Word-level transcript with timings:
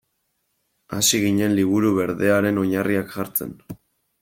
Hasi 0.99 1.19
ginen 1.25 1.53
Liburu 1.59 1.93
Berdearen 1.99 2.59
oinarriak 2.65 3.17
jartzen. 3.19 3.55